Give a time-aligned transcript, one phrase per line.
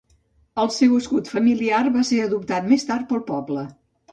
[0.63, 3.69] El seu escut familiar va ser adoptat més tard pel poble.